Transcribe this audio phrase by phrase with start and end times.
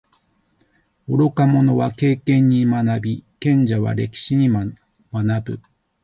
[1.07, 4.73] 愚か者は経験に学び，賢者は歴史に学
[5.45, 5.59] ぶ。